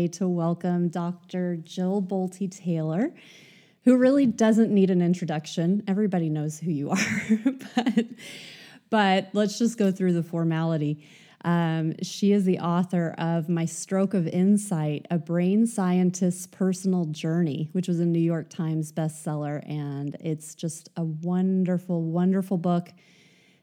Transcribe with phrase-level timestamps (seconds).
[0.00, 1.56] today to welcome Dr.
[1.56, 3.12] Jill Bolte Taylor,
[3.84, 5.82] who really doesn't need an introduction.
[5.86, 6.96] Everybody knows who you are,
[7.76, 8.06] but,
[8.88, 11.04] but let's just go through the formality.
[11.44, 17.68] Um, she is the author of My Stroke of Insight, a brain scientist's personal journey,
[17.72, 19.62] which was a New York Times bestseller.
[19.68, 22.88] And it's just a wonderful, wonderful book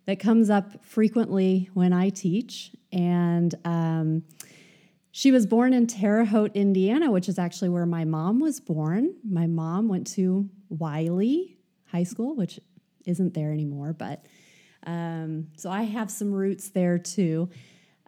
[0.05, 2.71] that comes up frequently when I teach.
[2.91, 4.23] And um,
[5.17, 9.15] she was born in Terre Haute, Indiana, which is actually where my mom was born.
[9.27, 12.59] My mom went to Wiley High School, which
[13.07, 14.27] isn't there anymore, but
[14.85, 17.49] um, so I have some roots there too.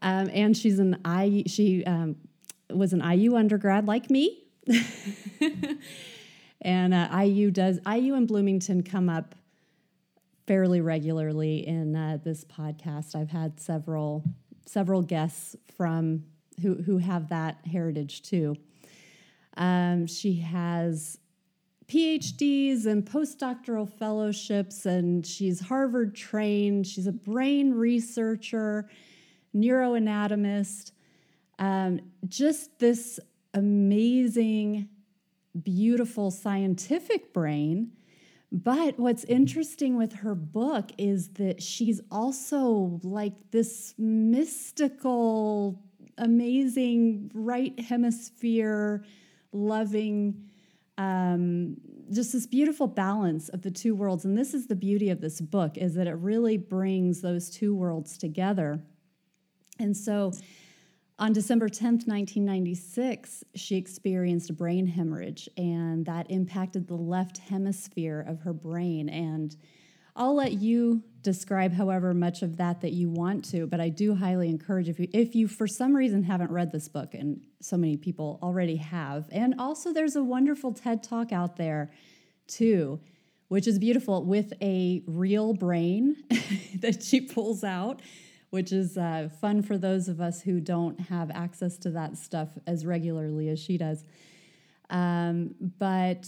[0.03, 2.17] Um, and she's an I she um,
[2.69, 4.43] was an IU undergrad like me.
[6.61, 9.33] and uh, IU does IU and Bloomington come up
[10.45, 13.15] fairly regularly in uh, this podcast.
[13.15, 14.23] I've had several
[14.67, 16.25] several guests from
[16.61, 18.55] who who have that heritage too.
[19.57, 21.17] Um, she has
[21.87, 26.85] PhDs and postdoctoral fellowships, and she's Harvard trained.
[26.85, 28.89] She's a brain researcher,
[29.55, 30.91] neuroanatomist.
[31.57, 33.19] Um, just this
[33.53, 34.87] amazing,
[35.61, 37.91] beautiful scientific brain.
[38.51, 45.83] But what's interesting with her book is that she's also like this mystical,
[46.19, 49.03] amazing, right hemisphere
[49.51, 50.49] loving
[50.97, 51.77] um,
[52.11, 54.25] just this beautiful balance of the two worlds.
[54.25, 57.73] And this is the beauty of this book is that it really brings those two
[57.73, 58.81] worlds together.
[59.79, 60.33] And so
[61.19, 68.25] on December 10th, 1996, she experienced a brain hemorrhage, and that impacted the left hemisphere
[68.27, 69.09] of her brain.
[69.09, 69.55] And
[70.19, 74.15] I'll let you describe however much of that that you want to, but I do
[74.15, 77.77] highly encourage if you if you for some reason haven't read this book and so
[77.77, 79.29] many people already have.
[79.31, 81.91] And also there's a wonderful TED Talk out there
[82.47, 82.99] too,
[83.47, 86.17] which is beautiful with a real brain
[86.79, 88.01] that she pulls out,
[88.49, 92.49] which is uh, fun for those of us who don't have access to that stuff
[92.67, 94.03] as regularly as she does.
[94.89, 96.27] Um, but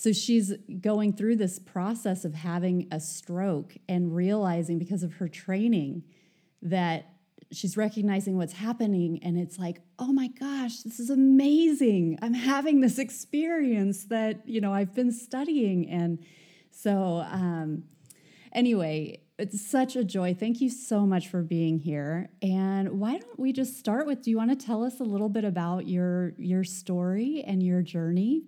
[0.00, 5.28] so she's going through this process of having a stroke and realizing because of her
[5.28, 6.04] training
[6.62, 7.16] that
[7.52, 12.18] she's recognizing what's happening and it's like oh my gosh this is amazing.
[12.22, 15.86] I'm having this experience that you know i've been studying.
[15.90, 16.24] And
[16.70, 17.84] so um,
[18.54, 20.32] anyway it's such a joy.
[20.32, 22.30] Thank you so much for being here.
[22.40, 25.28] And why don't we just start with do you want to tell us a little
[25.28, 28.44] bit about your your story and your journey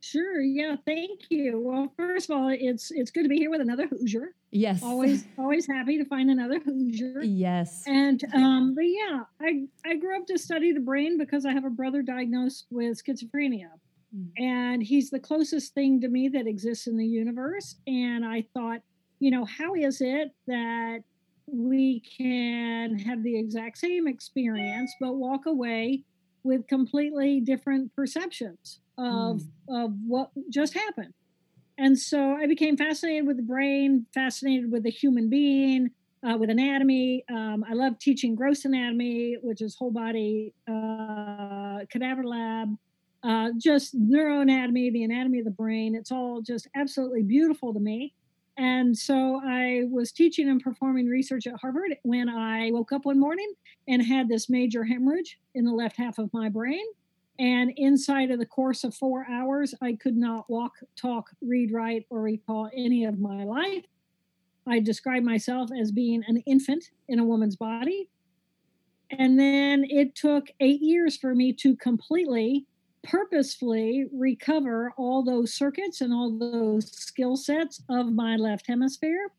[0.00, 0.40] Sure.
[0.40, 0.76] Yeah.
[0.86, 1.60] Thank you.
[1.60, 4.34] Well, first of all, it's it's good to be here with another Hoosier.
[4.50, 4.82] Yes.
[4.82, 7.22] Always always happy to find another Hoosier.
[7.22, 7.84] Yes.
[7.86, 11.64] And um, but yeah, I I grew up to study the brain because I have
[11.64, 13.70] a brother diagnosed with schizophrenia.
[14.16, 14.30] Mm.
[14.38, 17.76] And he's the closest thing to me that exists in the universe.
[17.86, 18.80] And I thought,
[19.18, 21.00] you know, how is it that
[21.46, 26.04] we can have the exact same experience but walk away
[26.42, 28.80] with completely different perceptions?
[29.00, 29.84] of mm.
[29.84, 31.14] of what just happened.
[31.78, 35.90] And so I became fascinated with the brain, fascinated with the human being,
[36.28, 37.24] uh, with anatomy.
[37.30, 42.76] Um, I love teaching gross anatomy, which is whole body uh, cadaver lab,
[43.22, 45.94] uh, just neuroanatomy, the anatomy of the brain.
[45.94, 48.14] It's all just absolutely beautiful to me.
[48.60, 53.18] And so I was teaching and performing research at Harvard when I woke up one
[53.18, 53.50] morning
[53.88, 56.84] and had this major hemorrhage in the left half of my brain.
[57.38, 62.04] And inside of the course of four hours, I could not walk, talk, read, write,
[62.10, 63.86] or recall any of my life.
[64.66, 68.10] I described myself as being an infant in a woman's body.
[69.08, 72.66] And then it took eight years for me to completely,
[73.02, 79.30] purposefully recover all those circuits and all those skill sets of my left hemisphere.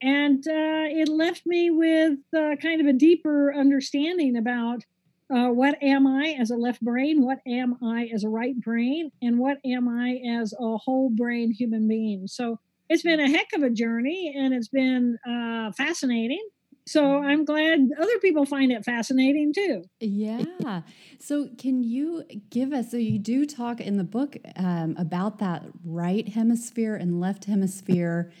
[0.00, 4.84] And uh, it left me with uh, kind of a deeper understanding about
[5.30, 7.22] uh, what am I as a left brain?
[7.22, 9.10] What am I as a right brain?
[9.20, 12.26] And what am I as a whole brain human being?
[12.26, 12.58] So
[12.88, 16.46] it's been a heck of a journey and it's been uh, fascinating.
[16.88, 19.84] So I'm glad other people find it fascinating too.
[20.00, 20.82] Yeah.
[21.20, 22.90] So can you give us?
[22.90, 28.32] So you do talk in the book um, about that right hemisphere and left hemisphere,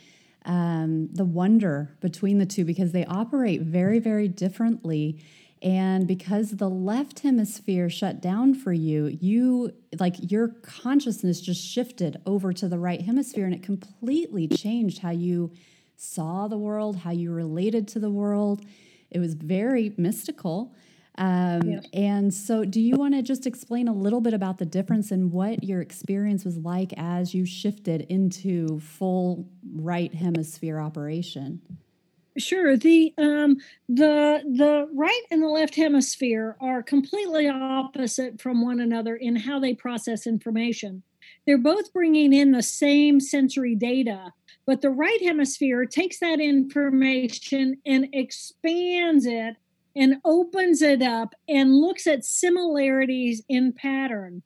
[0.46, 5.22] um, the wonder between the two because they operate very, very differently.
[5.60, 12.18] And because the left hemisphere shut down for you, you like your consciousness just shifted
[12.24, 15.52] over to the right hemisphere and it completely changed how you
[15.98, 18.64] saw the world, how you related to the world.
[19.10, 20.74] It was very mystical.
[21.16, 21.80] Um.
[21.92, 25.32] And so, do you want to just explain a little bit about the difference and
[25.32, 31.60] what your experience was like as you shifted into full right hemisphere operation?
[32.38, 32.76] Sure.
[32.76, 33.56] The um,
[33.88, 39.58] the the right and the left hemisphere are completely opposite from one another in how
[39.58, 41.02] they process information.
[41.46, 44.32] They're both bringing in the same sensory data,
[44.68, 49.56] but the right hemisphere takes that information and expands it
[49.96, 54.42] and opens it up and looks at similarities in pattern.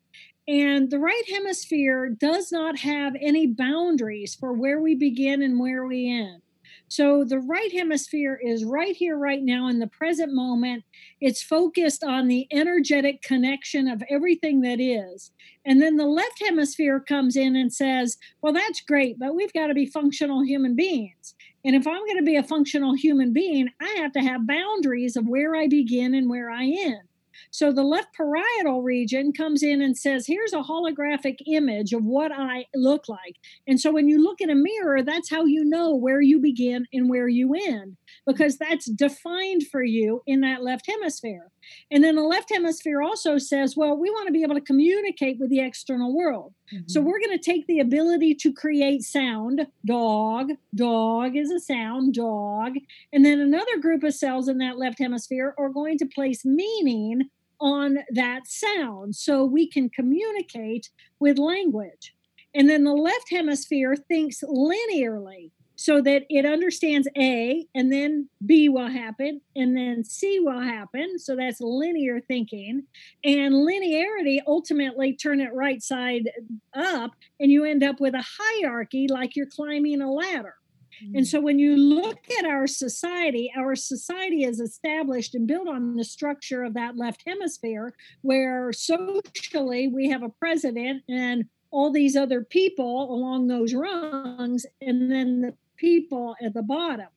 [0.47, 5.85] And the right hemisphere does not have any boundaries for where we begin and where
[5.87, 6.41] we end.
[6.93, 10.85] So the right hemisphere is right here, right now, in the present moment.
[11.23, 15.31] It's focused on the energetic connection of everything that is.
[15.65, 19.69] And then the left hemisphere comes in and says, Well, that's great, but we've got
[19.69, 21.35] to be functional human beings.
[21.65, 25.17] And if I'm going to be a functional human being, I have to have boundaries
[25.17, 27.09] of where I begin and where I end.
[27.51, 32.33] So the left parietal region comes in and says, here's a holographic image of what
[32.33, 33.37] I look like.
[33.67, 36.87] And so when you look in a mirror, that's how you know where you begin
[36.93, 37.97] and where you end,
[38.27, 41.51] because that's defined for you in that left hemisphere.
[41.91, 45.39] And then the left hemisphere also says, well, we want to be able to communicate
[45.39, 46.55] with the external world.
[46.73, 46.85] Mm-hmm.
[46.89, 52.15] So we're going to take the ability to create sound, dog, dog is a sound,
[52.15, 52.75] dog.
[53.13, 57.31] And then another group of cells in that left hemisphere are going to place meaning
[57.61, 62.13] on that sound so we can communicate with language.
[62.55, 68.69] And then the left hemisphere thinks linearly so that it understands A and then B
[68.69, 71.19] will happen and then C will happen.
[71.19, 72.85] So that's linear thinking.
[73.25, 76.31] And linearity ultimately turn it right side
[76.73, 80.55] up and you end up with a hierarchy like you're climbing a ladder.
[81.17, 85.97] And so when you look at our society, our society is established and built on
[85.97, 92.15] the structure of that left hemisphere, where socially we have a president and all these
[92.15, 97.09] other people along those rungs, and then the people at the bottom.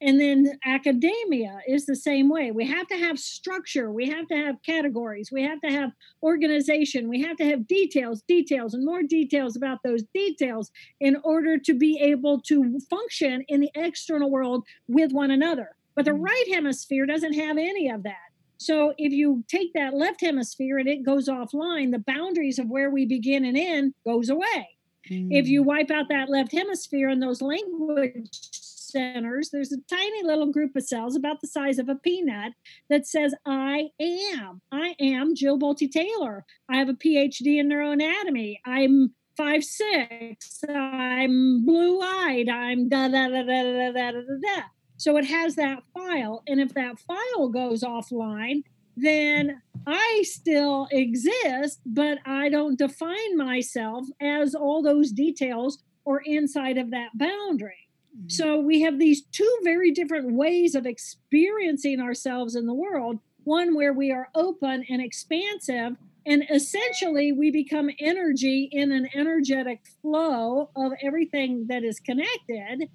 [0.00, 2.50] And then academia is the same way.
[2.50, 5.90] We have to have structure, we have to have categories, we have to have
[6.22, 10.70] organization, we have to have details, details, and more details about those details
[11.00, 15.70] in order to be able to function in the external world with one another.
[15.96, 16.24] But the mm.
[16.24, 18.28] right hemisphere doesn't have any of that.
[18.58, 22.90] So if you take that left hemisphere and it goes offline, the boundaries of where
[22.90, 24.73] we begin and end goes away.
[25.10, 25.28] Mm.
[25.30, 25.66] If you mm.
[25.66, 30.84] wipe out that left hemisphere and those language centers, there's a tiny little group of
[30.84, 32.52] cells about the size of a peanut
[32.90, 34.60] that says, I am.
[34.72, 36.44] I am Jill Bolte Taylor.
[36.68, 38.56] I have a PhD in neuroanatomy.
[38.64, 40.60] I'm five six.
[40.68, 42.48] I'm blue eyed.
[42.48, 44.62] I'm da da da da da da da da.
[44.96, 48.62] So it has that file, and if that file goes offline,
[48.96, 56.78] then I still exist, but I don't define myself as all those details or inside
[56.78, 57.88] of that boundary.
[58.16, 58.28] Mm-hmm.
[58.28, 63.74] So we have these two very different ways of experiencing ourselves in the world one
[63.74, 70.70] where we are open and expansive, and essentially we become energy in an energetic flow
[70.74, 72.88] of everything that is connected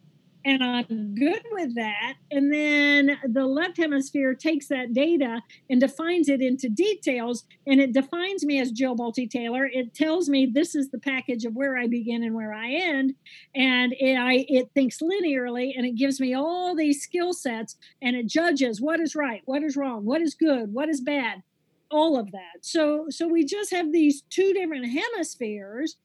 [0.46, 2.13] and I'm good with that.
[2.31, 7.93] And then the left hemisphere takes that data and defines it into details, and it
[7.93, 9.65] defines me as Jill Bolte Taylor.
[9.65, 13.15] It tells me this is the package of where I begin and where I end,
[13.55, 18.15] and it, I it thinks linearly, and it gives me all these skill sets, and
[18.15, 21.43] it judges what is right, what is wrong, what is good, what is bad,
[21.91, 22.60] all of that.
[22.62, 25.98] So so we just have these two different hemispheres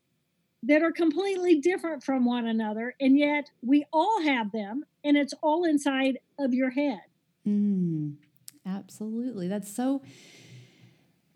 [0.67, 5.35] that are completely different from one another, and yet we all have them, and it's
[5.43, 7.01] all inside of your head.
[7.47, 8.15] Mm,
[8.67, 9.49] absolutely.
[9.49, 10.03] That's so.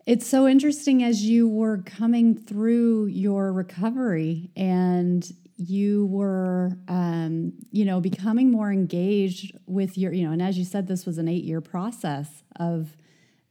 [0.05, 7.85] It's so interesting as you were coming through your recovery and you were, um, you
[7.85, 11.27] know, becoming more engaged with your, you know, and as you said, this was an
[11.27, 12.95] eight year process of,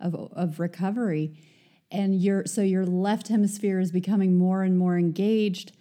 [0.00, 1.38] of, of recovery
[1.90, 5.72] and your so your left hemisphere is becoming more and more engaged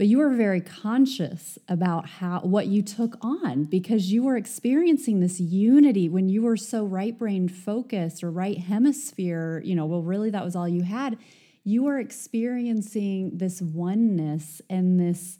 [0.00, 5.20] but you were very conscious about how what you took on because you were experiencing
[5.20, 10.02] this unity when you were so right brain focused or right hemisphere you know well
[10.02, 11.18] really that was all you had.
[11.64, 15.36] You were experiencing this oneness and this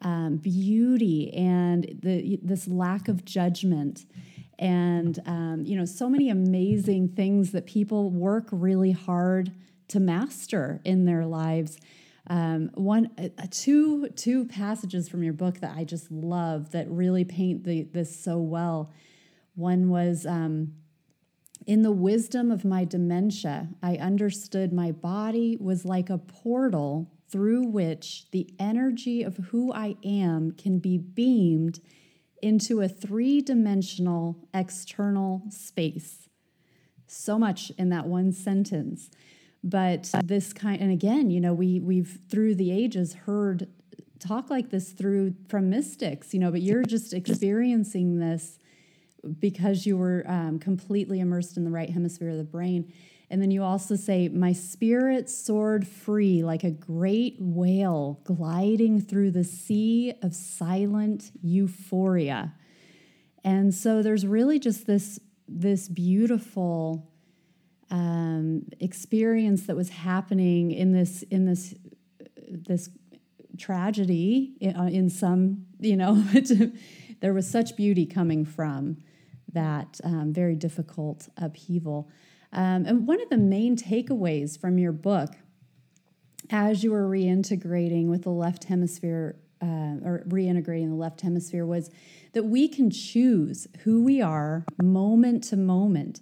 [0.00, 4.06] um, beauty and the this lack of judgment
[4.60, 9.50] and um, you know so many amazing things that people work really hard
[9.88, 11.78] to master in their lives.
[12.28, 17.24] Um, one uh, two two passages from your book that i just love that really
[17.24, 18.92] paint the, this so well.
[19.54, 20.74] One was um,
[21.66, 27.66] In the wisdom of my dementia, I understood my body was like a portal through
[27.66, 31.80] which the energy of who I am can be beamed
[32.42, 36.28] into a three dimensional external space.
[37.06, 39.10] So much in that one sentence.
[39.62, 43.68] But this kind, and again, you know, we we've through the ages heard
[44.18, 48.58] talk like this through from mystics, you know, but you're just experiencing this
[49.38, 52.92] because you were um, completely immersed in the right hemisphere of the brain.
[53.30, 59.30] And then you also say, My spirit soared free like a great whale gliding through
[59.30, 62.54] the sea of silent euphoria.
[63.44, 67.10] And so there's really just this, this beautiful
[67.90, 71.74] um, experience that was happening in this in this
[72.48, 72.88] this
[73.58, 76.22] tragedy in, uh, in some you know
[77.20, 78.96] there was such beauty coming from
[79.52, 82.08] that um, very difficult upheaval
[82.52, 85.30] um, and one of the main takeaways from your book
[86.50, 91.90] as you were reintegrating with the left hemisphere uh, or reintegrating the left hemisphere was
[92.32, 96.20] that we can choose who we are moment to moment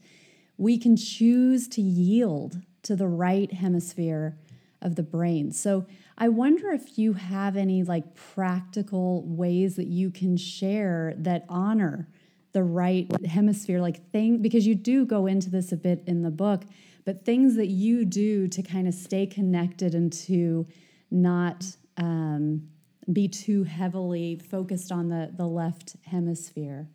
[0.58, 4.36] we can choose to yield to the right hemisphere
[4.82, 5.52] of the brain.
[5.52, 5.86] So
[6.18, 12.08] I wonder if you have any like practical ways that you can share that honor
[12.52, 16.30] the right hemisphere, like thing, because you do go into this a bit in the
[16.30, 16.64] book,
[17.04, 20.66] but things that you do to kind of stay connected and to
[21.10, 21.64] not
[21.96, 22.68] um,
[23.12, 26.88] be too heavily focused on the, the left hemisphere.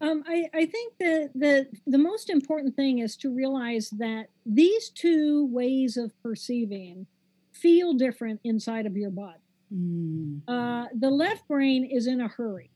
[0.00, 4.90] Um, I, I think that the the most important thing is to realize that these
[4.90, 7.06] two ways of perceiving
[7.52, 9.40] feel different inside of your body.
[9.74, 10.42] Mm.
[10.46, 12.70] Uh, the left brain is in a hurry.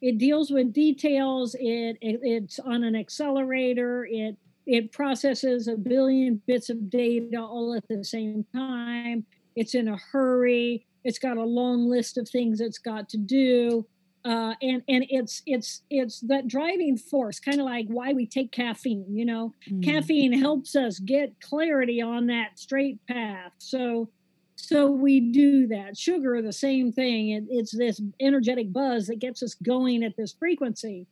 [0.00, 1.54] It deals with details.
[1.54, 4.06] It, it it's on an accelerator.
[4.10, 4.36] It
[4.66, 9.24] it processes a billion bits of data all at the same time.
[9.56, 10.86] It's in a hurry.
[11.04, 13.86] It's got a long list of things it's got to do
[14.24, 18.52] uh, and and it's it's it's that driving force, kind of like why we take
[18.52, 19.06] caffeine.
[19.16, 19.82] You know, mm.
[19.82, 23.52] caffeine helps us get clarity on that straight path.
[23.58, 24.10] So
[24.60, 25.96] so we do that.
[25.96, 27.30] Sugar, the same thing.
[27.30, 31.06] It, it's this energetic buzz that gets us going at this frequency.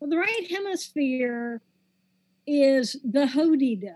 [0.00, 1.60] Well, the right hemisphere
[2.46, 3.92] is the hody-do.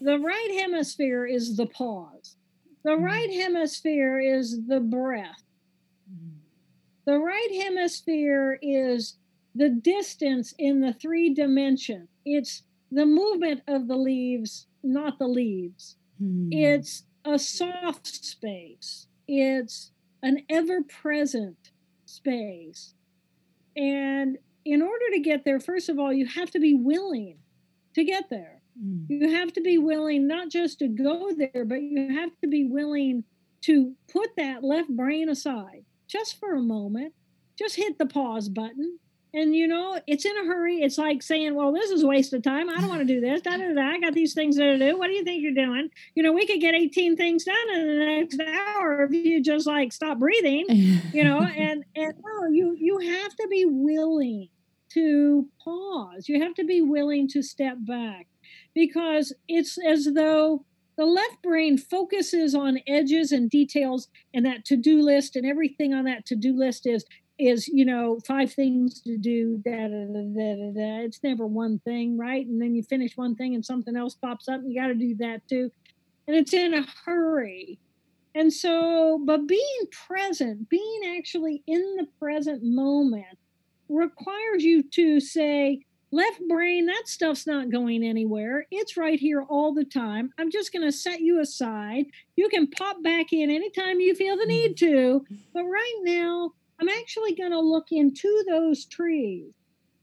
[0.00, 2.36] The right hemisphere is the pause.
[2.84, 3.02] The mm.
[3.02, 5.42] right hemisphere is the breath.
[7.04, 9.18] The right hemisphere is
[9.54, 12.08] the distance in the three dimension.
[12.24, 15.96] It's the movement of the leaves, not the leaves.
[16.18, 16.48] Hmm.
[16.50, 19.06] It's a soft space.
[19.26, 19.90] It's
[20.22, 21.70] an ever present
[22.04, 22.94] space.
[23.76, 27.38] And in order to get there, first of all, you have to be willing
[27.94, 28.62] to get there.
[28.82, 29.06] Mm.
[29.08, 32.64] You have to be willing not just to go there, but you have to be
[32.64, 33.24] willing
[33.62, 37.14] to put that left brain aside just for a moment,
[37.58, 38.98] just hit the pause button.
[39.36, 40.80] And you know, it's in a hurry.
[40.80, 42.70] It's like saying, "Well, this is a waste of time.
[42.70, 43.42] I don't want to do this.
[43.42, 44.98] Da, da, da, I got these things to do.
[44.98, 45.90] What do you think you're doing?
[46.14, 49.66] You know, we could get 18 things done in the next hour if you just
[49.66, 50.64] like stop breathing.
[51.12, 54.48] You know, and and no, you you have to be willing
[54.94, 56.30] to pause.
[56.30, 58.28] You have to be willing to step back
[58.74, 60.64] because it's as though
[60.96, 66.04] the left brain focuses on edges and details and that to-do list and everything on
[66.04, 67.04] that to-do list is
[67.38, 71.78] is you know five things to do da, da, da, da, da, it's never one
[71.80, 74.80] thing right and then you finish one thing and something else pops up and you
[74.80, 75.70] got to do that too
[76.26, 77.78] and it's in a hurry
[78.34, 83.38] and so but being present being actually in the present moment
[83.88, 85.80] requires you to say
[86.12, 88.66] Left brain, that stuff's not going anywhere.
[88.70, 90.30] It's right here all the time.
[90.38, 92.06] I'm just going to set you aside.
[92.36, 94.94] You can pop back in anytime you feel the need mm-hmm.
[94.94, 95.24] to.
[95.52, 99.52] But right now, I'm actually going to look into those trees.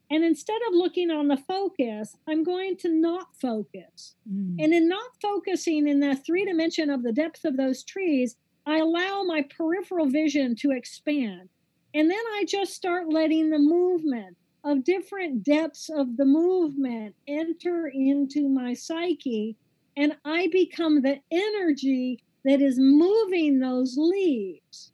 [0.09, 4.15] And instead of looking on the focus, I'm going to not focus.
[4.31, 4.57] Mm.
[4.59, 8.77] And in not focusing in the three dimension of the depth of those trees, I
[8.77, 11.49] allow my peripheral vision to expand.
[11.93, 17.87] And then I just start letting the movement of different depths of the movement enter
[17.87, 19.57] into my psyche,
[19.97, 24.92] and I become the energy that is moving those leaves.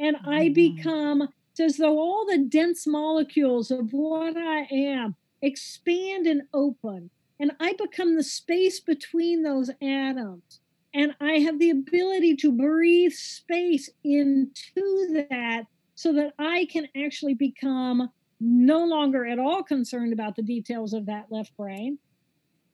[0.00, 0.54] And I mm-hmm.
[0.54, 7.10] become, it's as though all the dense molecules of what I am expand and open.
[7.38, 10.60] And I become the space between those atoms.
[10.92, 15.64] And I have the ability to breathe space into that
[15.94, 21.06] so that I can actually become no longer at all concerned about the details of
[21.06, 21.98] that left brain.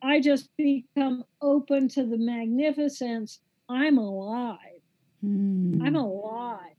[0.02, 3.40] I just become open to the magnificence.
[3.68, 4.80] I'm alive.
[5.24, 5.84] Mm.
[5.84, 6.75] I'm alive.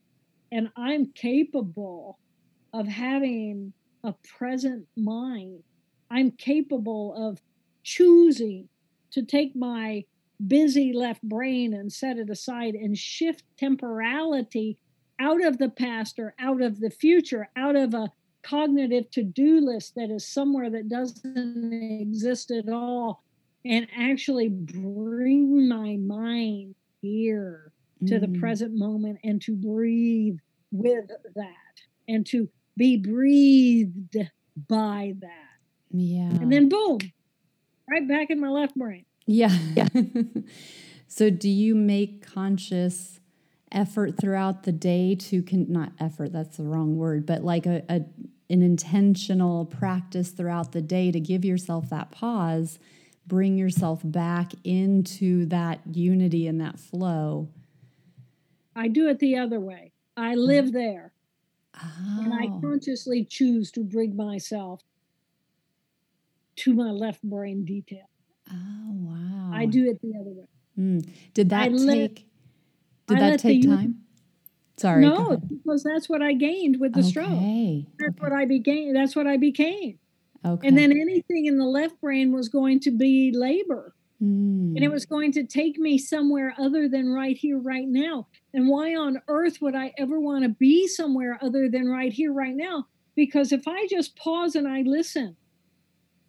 [0.52, 2.20] And I'm capable
[2.74, 3.74] of having
[4.04, 5.64] a present mind.
[6.10, 7.42] I'm capable of
[7.84, 8.70] choosing
[9.12, 10.06] to take my
[10.46, 14.78] busy left brain and set it aside and shift temporality
[15.20, 18.12] out of the past or out of the future, out of a
[18.44, 23.24] cognitive to do list that is somewhere that doesn't exist at all,
[23.66, 27.72] and actually bring my mind here
[28.06, 28.22] to mm.
[28.22, 30.38] the present moment and to breathe
[30.72, 31.54] with that
[32.08, 34.18] and to be breathed
[34.68, 35.32] by that.
[35.92, 36.30] Yeah.
[36.30, 37.00] And then boom,
[37.90, 39.06] right back in my left brain.
[39.26, 39.56] Yeah.
[39.76, 39.88] Yeah.
[41.08, 43.20] so do you make conscious
[43.72, 47.84] effort throughout the day to con- not effort that's the wrong word but like a,
[47.90, 48.02] a
[48.50, 52.80] an intentional practice throughout the day to give yourself that pause
[53.26, 57.50] bring yourself back into that unity and that flow
[58.78, 61.14] i do it the other way i live there
[61.76, 62.22] oh.
[62.24, 62.60] and i oh.
[62.62, 64.82] consciously choose to bring myself
[66.56, 68.10] to my left brain detail
[68.52, 71.10] oh wow i do it the other way mm.
[71.34, 72.26] did that I take
[73.08, 74.02] did I that take time
[74.78, 75.02] Sorry.
[75.02, 77.10] No, because that's what I gained with the okay.
[77.10, 77.30] stroke.
[77.30, 78.20] That's okay.
[78.20, 78.94] what I became.
[78.94, 79.98] That's what I became.
[80.46, 80.68] Okay.
[80.68, 83.96] And then anything in the left brain was going to be labor.
[84.22, 84.76] Mm.
[84.76, 88.28] And it was going to take me somewhere other than right here, right now.
[88.54, 92.34] And why on earth would I ever want to be somewhere other than right here,
[92.34, 92.88] right now?
[93.16, 95.36] Because if I just pause and I listen,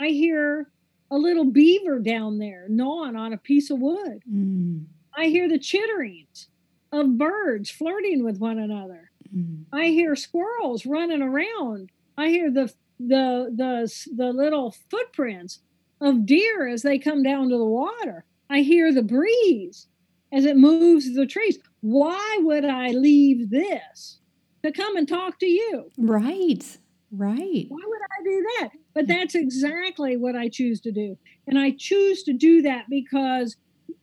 [0.00, 0.70] I hear
[1.10, 4.22] a little beaver down there gnawing on a piece of wood.
[4.30, 4.84] Mm.
[5.16, 6.46] I hear the chitterings
[6.92, 9.10] of birds flirting with one another.
[9.34, 9.64] Mm.
[9.72, 11.90] I hear squirrels running around.
[12.16, 15.60] I hear the the the the little footprints
[16.00, 18.24] of deer as they come down to the water.
[18.50, 19.88] I hear the breeze
[20.32, 21.58] as it moves the trees.
[21.80, 24.18] Why would I leave this
[24.62, 25.90] to come and talk to you?
[25.96, 26.64] Right.
[27.10, 27.66] Right.
[27.68, 28.70] Why would I do that?
[28.94, 29.08] But mm.
[29.08, 31.16] that's exactly what I choose to do.
[31.46, 33.56] And I choose to do that because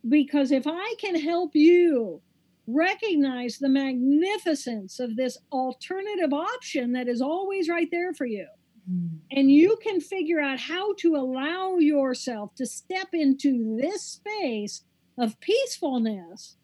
[0.08, 2.22] because if I can help you
[2.68, 8.48] recognize the magnificence of this alternative option that is always right there for you.
[8.90, 9.20] Mm.
[9.32, 14.84] And you can figure out how to allow yourself to step into this space
[15.18, 16.58] of peacefulness,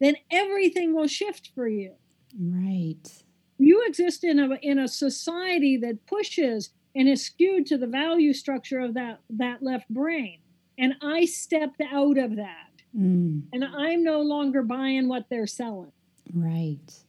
[0.00, 1.92] then everything will shift for you.
[2.38, 3.22] Right.
[3.58, 8.32] You exist in a in a society that pushes and is skewed to the value
[8.32, 10.40] structure of that that left brain.
[10.78, 12.82] And I stepped out of that.
[12.96, 13.44] Mm.
[13.52, 15.92] And I'm no longer buying what they're selling.
[16.32, 17.05] Right.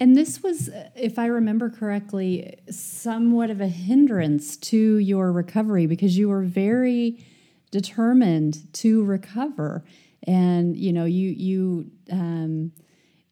[0.00, 6.16] And this was, if I remember correctly, somewhat of a hindrance to your recovery because
[6.16, 7.24] you were very
[7.70, 9.84] determined to recover.
[10.26, 12.72] And, you know, you, you, um,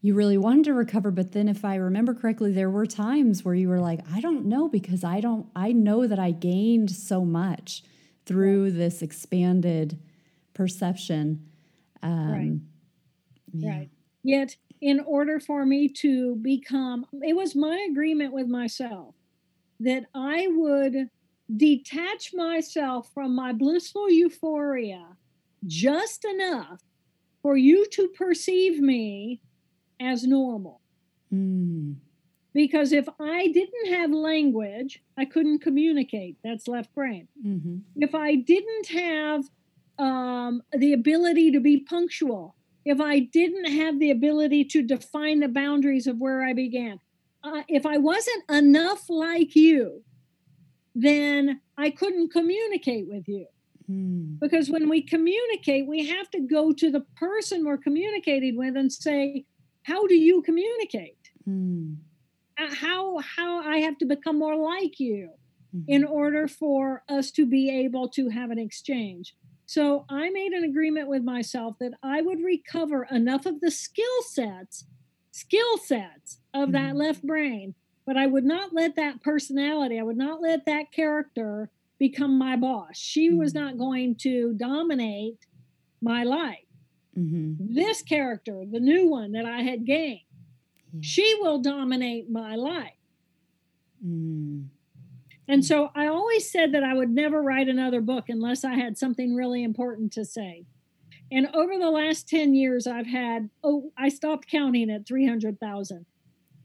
[0.02, 3.54] you really wanted to recover but then if i remember correctly there were times where
[3.54, 7.24] you were like i don't know because i don't i know that i gained so
[7.24, 7.82] much
[8.24, 9.98] through this expanded
[10.54, 11.44] perception
[12.02, 12.60] um, right.
[13.52, 13.70] Yeah.
[13.70, 13.90] Right.
[14.22, 19.14] Yet, in order for me to become, it was my agreement with myself
[19.80, 21.08] that I would
[21.56, 25.06] detach myself from my blissful euphoria
[25.66, 26.80] just enough
[27.42, 29.40] for you to perceive me
[30.00, 30.80] as normal.
[31.32, 31.96] Mm.
[32.54, 36.36] Because if I didn't have language, I couldn't communicate.
[36.42, 37.28] That's left brain.
[37.44, 37.78] Mm-hmm.
[37.96, 39.44] If I didn't have
[39.98, 45.48] um, the ability to be punctual, if I didn't have the ability to define the
[45.48, 47.00] boundaries of where I began,
[47.42, 50.02] uh, if I wasn't enough like you,
[50.94, 53.46] then I couldn't communicate with you.
[53.86, 54.34] Hmm.
[54.40, 58.92] Because when we communicate, we have to go to the person we're communicating with and
[58.92, 59.44] say,
[59.84, 61.30] How do you communicate?
[61.44, 61.94] Hmm.
[62.58, 65.30] Uh, how, how I have to become more like you
[65.74, 65.90] mm-hmm.
[65.90, 69.34] in order for us to be able to have an exchange.
[69.68, 74.22] So I made an agreement with myself that I would recover enough of the skill
[74.22, 74.86] sets,
[75.30, 76.96] skill sets of that mm-hmm.
[76.96, 77.74] left brain,
[78.06, 82.56] but I would not let that personality, I would not let that character become my
[82.56, 82.96] boss.
[82.96, 83.64] She was mm-hmm.
[83.66, 85.44] not going to dominate
[86.00, 86.64] my life.
[87.18, 87.74] Mm-hmm.
[87.74, 90.22] This character, the new one that I had gained,
[90.94, 91.00] yeah.
[91.02, 92.92] she will dominate my life.
[94.02, 94.68] Mm.
[95.48, 98.98] And so I always said that I would never write another book unless I had
[98.98, 100.66] something really important to say.
[101.32, 106.06] And over the last 10 years, I've had, oh, I stopped counting at 300,000.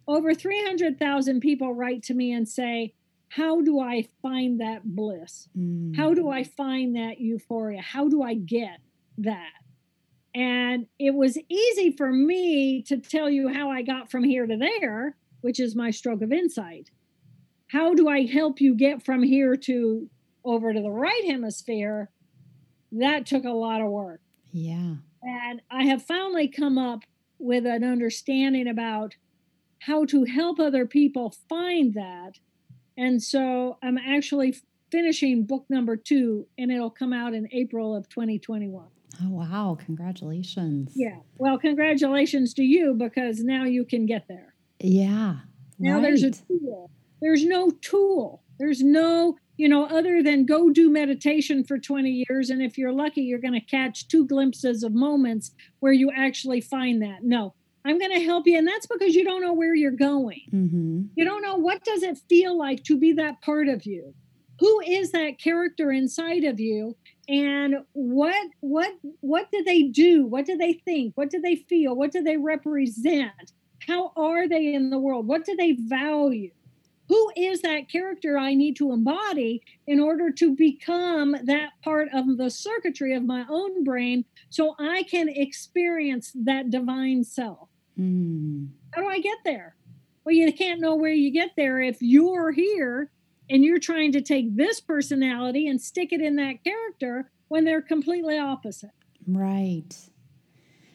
[0.07, 2.93] Over 300,000 people write to me and say,
[3.29, 5.47] how do I find that bliss?
[5.57, 5.95] Mm.
[5.95, 7.81] How do I find that euphoria?
[7.81, 8.79] How do I get
[9.17, 9.51] that?
[10.35, 14.57] And it was easy for me to tell you how I got from here to
[14.57, 16.91] there, which is my stroke of insight.
[17.73, 20.07] How do I help you get from here to
[20.45, 22.11] over to the right hemisphere?
[22.91, 24.21] That took a lot of work.
[24.51, 24.97] Yeah.
[25.23, 26.99] And I have finally come up
[27.39, 29.15] with an understanding about
[29.79, 32.33] how to help other people find that.
[32.95, 34.55] And so I'm actually
[34.91, 38.85] finishing book number two, and it'll come out in April of 2021.
[39.23, 39.75] Oh, wow.
[39.83, 40.91] Congratulations.
[40.95, 41.17] Yeah.
[41.39, 44.53] Well, congratulations to you because now you can get there.
[44.79, 45.37] Yeah.
[45.79, 46.03] Now right.
[46.03, 46.91] there's a tool.
[47.23, 48.43] There's no tool.
[48.59, 52.49] There's no, you know, other than go do meditation for 20 years.
[52.49, 56.59] And if you're lucky, you're going to catch two glimpses of moments where you actually
[56.59, 57.23] find that.
[57.23, 57.55] No,
[57.85, 58.57] I'm going to help you.
[58.57, 60.41] And that's because you don't know where you're going.
[60.53, 61.03] Mm-hmm.
[61.15, 64.13] You don't know what does it feel like to be that part of you?
[64.59, 66.95] Who is that character inside of you?
[67.27, 70.25] And what what what do they do?
[70.25, 71.13] What do they think?
[71.15, 71.95] What do they feel?
[71.95, 73.53] What do they represent?
[73.87, 75.25] How are they in the world?
[75.25, 76.51] What do they value?
[77.09, 82.37] Who is that character I need to embody in order to become that part of
[82.37, 87.69] the circuitry of my own brain so I can experience that divine self?
[87.99, 88.69] Mm.
[88.91, 89.75] How do I get there?
[90.23, 93.11] Well, you can't know where you get there if you're here
[93.49, 97.81] and you're trying to take this personality and stick it in that character when they're
[97.81, 98.91] completely opposite.
[99.27, 100.09] Right.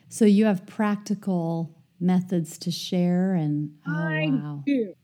[0.09, 4.63] So you have practical methods to share and oh I wow.
[4.65, 4.95] do.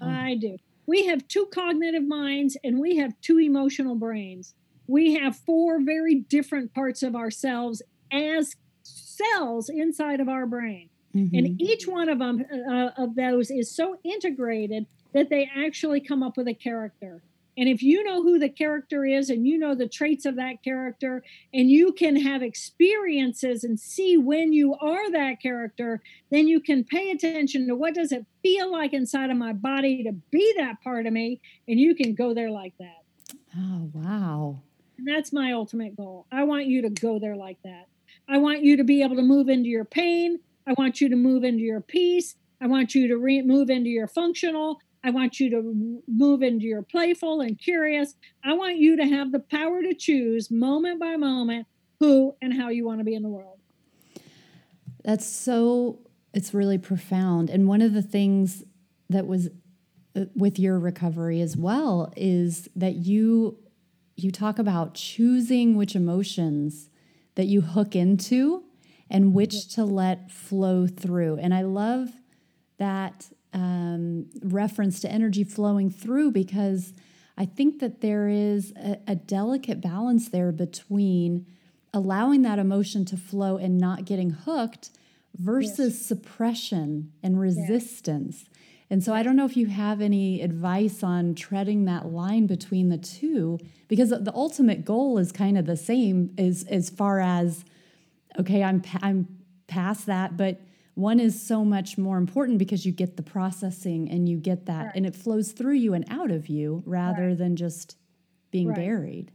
[0.00, 0.08] Oh.
[0.08, 0.56] I do.
[0.86, 4.54] We have two cognitive minds and we have two emotional brains.
[4.86, 7.82] We have four very different parts of ourselves
[8.12, 10.88] as cells inside of our brain.
[11.14, 11.30] Mhm.
[11.36, 16.22] And each one of them uh, of those is so integrated that they actually come
[16.22, 17.22] up with a character.
[17.56, 20.62] And if you know who the character is and you know the traits of that
[20.62, 26.60] character, and you can have experiences and see when you are that character, then you
[26.60, 30.54] can pay attention to what does it feel like inside of my body to be
[30.56, 33.02] that part of me, and you can go there like that.
[33.56, 34.60] Oh wow.
[34.98, 36.26] And that's my ultimate goal.
[36.30, 37.88] I want you to go there like that.
[38.28, 40.38] I want you to be able to move into your pain.
[40.66, 42.36] I want you to move into your peace.
[42.60, 44.78] I want you to re- move into your functional.
[45.02, 48.14] I want you to move into your playful and curious.
[48.44, 51.66] I want you to have the power to choose moment by moment
[51.98, 53.58] who and how you want to be in the world.
[55.04, 56.00] That's so
[56.34, 57.50] it's really profound.
[57.50, 58.62] And one of the things
[59.08, 59.48] that was
[60.14, 63.58] uh, with your recovery as well is that you
[64.16, 66.90] you talk about choosing which emotions
[67.36, 68.64] that you hook into
[69.08, 71.38] and which to let flow through.
[71.38, 72.10] And I love
[72.78, 76.92] that um, reference to energy flowing through because
[77.36, 81.46] I think that there is a, a delicate balance there between
[81.92, 84.90] allowing that emotion to flow and not getting hooked
[85.36, 88.44] versus suppression and resistance.
[88.90, 92.88] And so I don't know if you have any advice on treading that line between
[92.88, 97.64] the two because the ultimate goal is kind of the same as as far as
[98.38, 99.28] okay, I'm I'm
[99.68, 100.60] past that, but
[100.94, 104.86] one is so much more important because you get the processing and you get that
[104.86, 104.96] Right.
[104.96, 107.38] and it flows through you and out of you rather Right.
[107.38, 107.96] than just
[108.50, 108.76] being Right.
[108.76, 109.32] buried.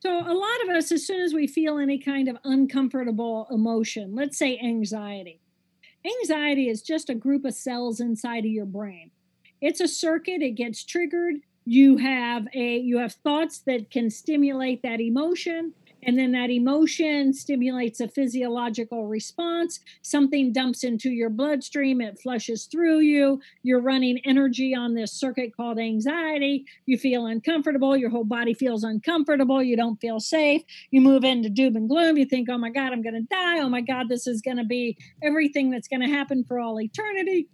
[0.00, 4.14] So, a lot of us, as soon as we feel any kind of uncomfortable emotion,
[4.14, 5.40] let's say anxiety,
[6.04, 9.10] anxiety is just a group of cells inside of your brain.
[9.60, 11.36] It's a circuit, it gets triggered.
[11.64, 17.32] You have a you have thoughts that can stimulate that emotion and then that emotion
[17.32, 19.80] stimulates a physiological response.
[20.02, 23.40] Something dumps into your bloodstream it flushes through you.
[23.62, 26.64] You're running energy on this circuit called anxiety.
[26.86, 27.96] You feel uncomfortable.
[27.96, 29.62] Your whole body feels uncomfortable.
[29.62, 30.62] You don't feel safe.
[30.90, 32.16] You move into doom and gloom.
[32.16, 33.58] You think oh my god i'm going to die.
[33.58, 36.80] Oh my god this is going to be everything that's going to happen for all
[36.80, 37.48] eternity.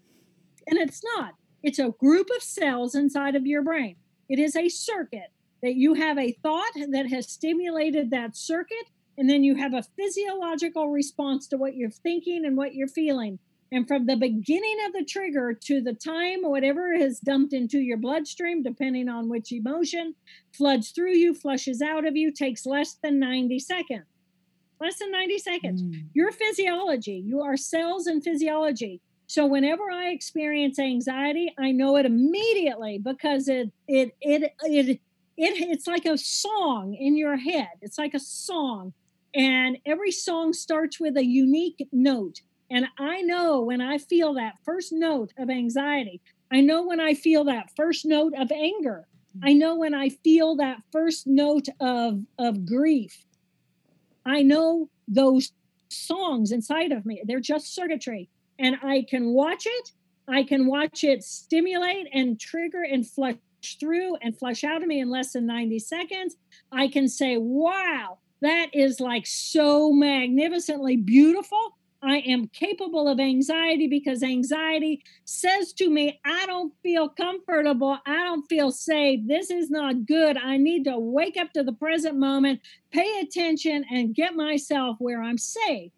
[0.66, 1.32] And it's not.
[1.62, 3.96] It's a group of cells inside of your brain.
[4.28, 5.30] It is a circuit
[5.64, 9.82] that you have a thought that has stimulated that circuit and then you have a
[9.96, 13.38] physiological response to what you're thinking and what you're feeling.
[13.72, 17.96] And from the beginning of the trigger to the time whatever is dumped into your
[17.96, 20.14] bloodstream depending on which emotion
[20.52, 24.04] floods through you flushes out of you takes less than 90 seconds.
[24.80, 25.82] Less than 90 seconds.
[25.82, 26.04] Mm.
[26.12, 29.00] your physiology you are cells and physiology.
[29.28, 35.00] So whenever i experience anxiety i know it immediately because it it it it,
[35.36, 38.92] it it's like a song in your head it's like a song
[39.34, 44.54] and every song starts with a unique note and i know when i feel that
[44.64, 46.20] first note of anxiety
[46.52, 49.06] i know when i feel that first note of anger
[49.42, 53.24] I know when I feel that first note of, of grief.
[54.24, 55.52] I know those
[55.88, 57.22] songs inside of me.
[57.26, 58.28] They're just circuitry.
[58.58, 59.92] And I can watch it.
[60.28, 63.36] I can watch it stimulate and trigger and flush
[63.78, 66.36] through and flush out of me in less than 90 seconds.
[66.70, 71.76] I can say, wow, that is like so magnificently beautiful.
[72.02, 77.98] I am capable of anxiety because anxiety says to me, I don't feel comfortable.
[78.06, 79.20] I don't feel safe.
[79.26, 80.36] This is not good.
[80.36, 85.22] I need to wake up to the present moment, pay attention, and get myself where
[85.22, 85.92] I'm safe.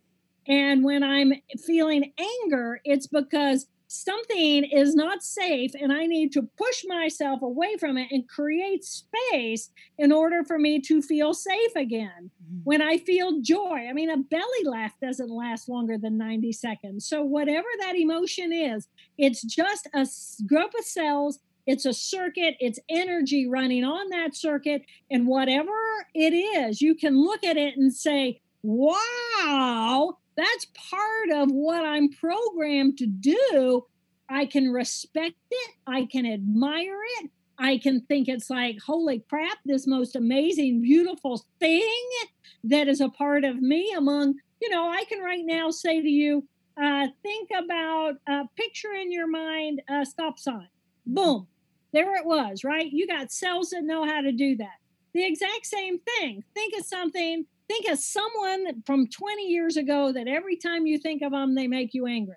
[0.46, 1.32] And when I'm
[1.66, 2.12] feeling
[2.44, 3.66] anger, it's because
[4.02, 8.84] something is not safe and I need to push myself away from it and create
[8.84, 12.30] space in order for me to feel safe again.
[12.42, 12.60] Mm-hmm.
[12.64, 17.08] When I feel joy, I mean, a belly laugh doesn't last longer than 90 seconds.
[17.08, 20.06] So, whatever that emotion is, it's just a
[20.46, 21.38] group of cells.
[21.66, 24.82] It's a circuit, it's energy running on that circuit.
[25.10, 25.72] And whatever
[26.14, 32.10] it is, you can look at it and say, wow, that's part of what I'm
[32.10, 33.86] programmed to do.
[34.28, 39.58] I can respect it, I can admire it, I can think it's like, holy crap,
[39.64, 42.04] this most amazing, beautiful thing
[42.64, 43.94] that is a part of me.
[43.96, 46.46] Among, you know, I can right now say to you,
[46.80, 50.68] uh, think about a picture in your mind, a stop sign.
[51.06, 51.46] Boom,
[51.92, 52.90] there it was, right?
[52.90, 54.78] You got cells that know how to do that.
[55.14, 56.44] The exact same thing.
[56.52, 61.22] Think of something think of someone from 20 years ago that every time you think
[61.22, 62.36] of them, they make you angry.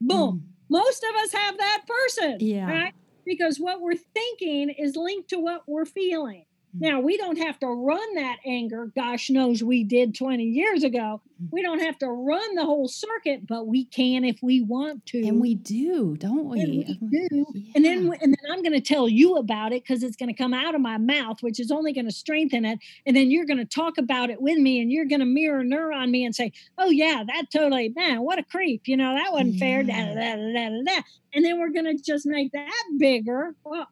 [0.00, 0.44] Boom.
[0.44, 0.54] Mm.
[0.70, 2.38] Most of us have that person.
[2.40, 2.70] Yeah.
[2.70, 2.94] Right?
[3.24, 6.44] Because what we're thinking is linked to what we're feeling.
[6.76, 8.90] Now, we don't have to run that anger.
[8.96, 11.22] Gosh knows we did 20 years ago.
[11.40, 11.48] Mm.
[11.52, 15.26] We don't have to run the whole circuit, but we can if we want to.
[15.26, 16.60] And we do, don't we?
[16.60, 17.46] And we do.
[17.52, 17.72] Yeah.
[17.76, 20.34] And then and then I'm going to tell you about it because it's going to
[20.34, 22.80] come out of my mouth, which is only going to strengthen it.
[23.06, 25.62] And then you're going to talk about it with me and you're going to mirror
[25.62, 28.82] neuron me and say, oh, yeah, that totally, man, what a creep.
[28.86, 29.60] You know, that wasn't yeah.
[29.60, 29.82] fair.
[29.84, 31.02] Da, da, da,
[31.34, 33.54] and then we're going to just make that bigger.
[33.64, 33.88] Well,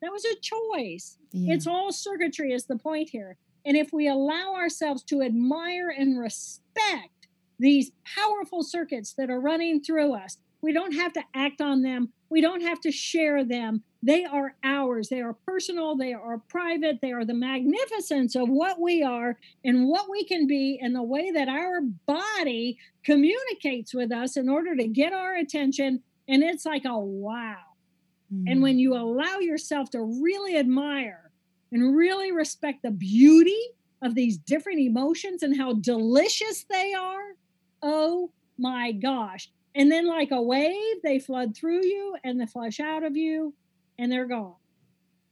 [0.00, 1.18] that was a choice.
[1.32, 1.54] Yeah.
[1.54, 3.36] It's all circuitry, is the point here.
[3.64, 9.82] And if we allow ourselves to admire and respect these powerful circuits that are running
[9.82, 12.12] through us, we don't have to act on them.
[12.28, 13.82] We don't have to share them.
[14.02, 15.08] They are ours.
[15.08, 15.96] They are personal.
[15.96, 17.00] They are private.
[17.00, 21.02] They are the magnificence of what we are and what we can be, and the
[21.02, 26.02] way that our body communicates with us in order to get our attention.
[26.28, 27.58] And it's like a wow.
[28.46, 31.30] And when you allow yourself to really admire
[31.70, 33.60] and really respect the beauty
[34.00, 37.34] of these different emotions and how delicious they are,
[37.82, 39.50] oh my gosh.
[39.74, 43.54] And then, like a wave, they flood through you and they flush out of you
[43.98, 44.56] and they're gone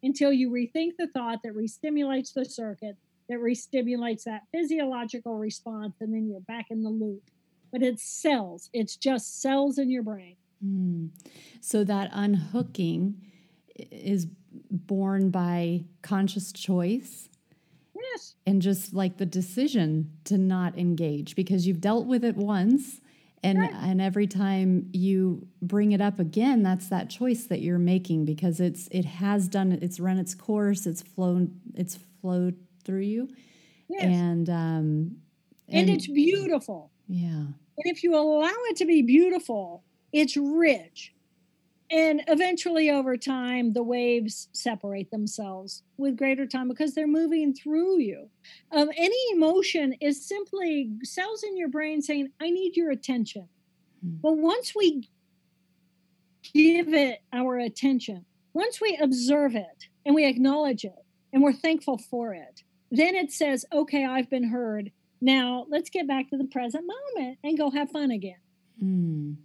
[0.02, 2.96] until you rethink the thought that restimulates the circuit,
[3.28, 7.22] that restimulates that physiological response, and then you're back in the loop.
[7.72, 10.36] But it's cells, it's just cells in your brain.
[10.64, 11.10] Mm.
[11.60, 13.20] So that unhooking
[13.76, 14.26] is
[14.70, 17.28] born by conscious choice.
[17.94, 18.34] Yes.
[18.46, 23.00] And just like the decision to not engage because you've dealt with it once
[23.42, 23.72] and right.
[23.72, 28.60] and every time you bring it up again that's that choice that you're making because
[28.60, 33.28] it's it has done it's run its course it's flown it's flowed through you
[33.88, 34.02] yes.
[34.04, 35.16] and um
[35.68, 41.14] and, and it's beautiful yeah and if you allow it to be beautiful it's rich.
[41.92, 47.98] And eventually, over time, the waves separate themselves with greater time because they're moving through
[47.98, 48.30] you.
[48.70, 53.48] Um, any emotion is simply cells in your brain saying, I need your attention.
[54.06, 54.18] Mm-hmm.
[54.22, 55.08] But once we
[56.54, 61.98] give it our attention, once we observe it and we acknowledge it and we're thankful
[61.98, 64.92] for it, then it says, okay, I've been heard.
[65.20, 68.38] Now let's get back to the present moment and go have fun again.
[68.80, 69.36] Mm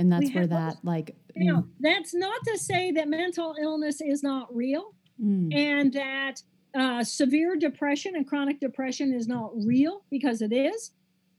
[0.00, 1.68] and that's where that like you know, mm.
[1.78, 5.54] that's not to say that mental illness is not real mm.
[5.54, 6.42] and that
[6.74, 10.92] uh, severe depression and chronic depression is not real because it is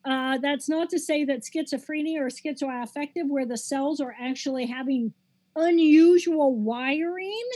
[0.06, 5.14] uh, that's not to say that schizophrenia or schizoaffective where the cells are actually having
[5.56, 7.50] unusual wiring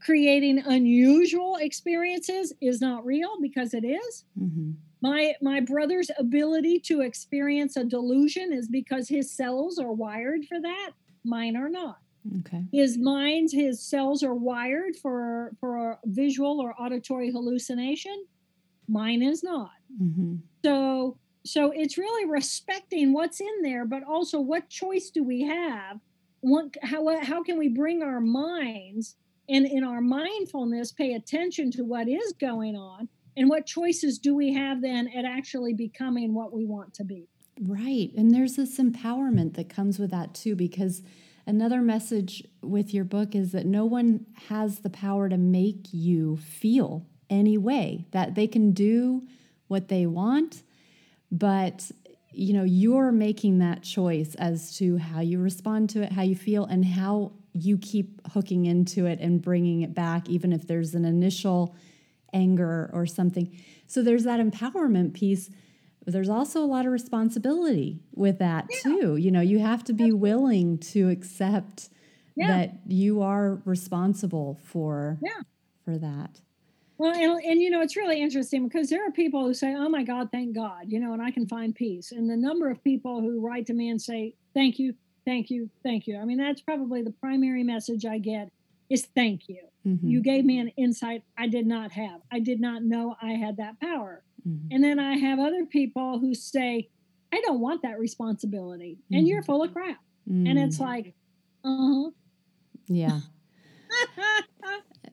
[0.00, 4.24] creating unusual experiences is not real because it is.
[4.40, 4.72] Mm-hmm.
[5.02, 10.60] My my brother's ability to experience a delusion is because his cells are wired for
[10.60, 10.90] that.
[11.24, 11.98] Mine are not.
[12.40, 12.64] Okay.
[12.72, 18.24] His mind, his cells are wired for for a visual or auditory hallucination.
[18.88, 19.72] Mine is not.
[20.00, 20.36] Mm-hmm.
[20.64, 26.00] So so it's really respecting what's in there, but also what choice do we have?
[26.40, 29.16] What how how can we bring our minds
[29.48, 34.34] and in our mindfulness pay attention to what is going on and what choices do
[34.34, 37.28] we have then at actually becoming what we want to be?
[37.60, 38.10] Right.
[38.16, 41.02] And there's this empowerment that comes with that too because
[41.46, 46.36] another message with your book is that no one has the power to make you
[46.36, 49.22] feel any way that they can do
[49.68, 50.62] what they want
[51.32, 51.90] but
[52.32, 56.36] you know you're making that choice as to how you respond to it how you
[56.36, 60.94] feel and how you keep hooking into it and bringing it back even if there's
[60.94, 61.74] an initial
[62.36, 65.50] anger or something so there's that empowerment piece
[66.06, 68.78] there's also a lot of responsibility with that yeah.
[68.82, 71.88] too you know you have to be willing to accept
[72.36, 72.48] yeah.
[72.48, 75.40] that you are responsible for yeah.
[75.84, 76.40] for that
[76.98, 79.88] well, and, and you know, it's really interesting because there are people who say, Oh
[79.88, 82.12] my God, thank God, you know, and I can find peace.
[82.12, 84.94] And the number of people who write to me and say, Thank you,
[85.26, 86.18] thank you, thank you.
[86.18, 88.50] I mean, that's probably the primary message I get
[88.88, 89.60] is thank you.
[89.86, 90.08] Mm-hmm.
[90.08, 92.20] You gave me an insight I did not have.
[92.32, 94.24] I did not know I had that power.
[94.46, 94.68] Mm-hmm.
[94.72, 96.88] And then I have other people who say,
[97.32, 98.98] I don't want that responsibility.
[99.10, 99.26] And mm-hmm.
[99.26, 99.98] you're full of crap.
[100.28, 100.84] And it's mm-hmm.
[100.84, 101.14] like,
[101.64, 102.10] uh huh.
[102.88, 103.20] Yeah.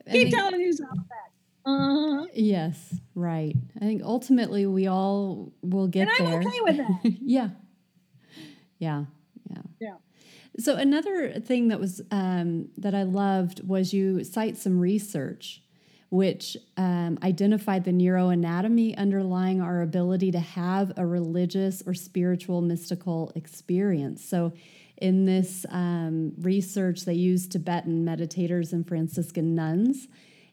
[0.10, 1.70] Keep telling yourself that.
[1.70, 2.26] Uh-huh.
[2.34, 3.56] Yes, right.
[3.76, 6.40] I think ultimately we all will get and I'm there.
[6.40, 7.00] okay with that.
[7.22, 7.48] yeah.
[8.78, 9.04] Yeah.
[9.50, 9.62] Yeah.
[9.80, 9.94] Yeah.
[10.58, 15.60] So another thing that was um, that I loved was you cite some research
[16.10, 23.32] which um, identified the neuroanatomy underlying our ability to have a religious or spiritual mystical
[23.34, 24.24] experience.
[24.24, 24.52] So,
[24.98, 30.06] in this um, research, they used Tibetan meditators and Franciscan nuns